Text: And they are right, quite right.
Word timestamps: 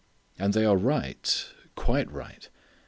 And 0.39 0.55
they 0.55 0.65
are 0.65 0.75
right, 0.77 1.45
quite 1.75 2.11
right. 2.11 2.49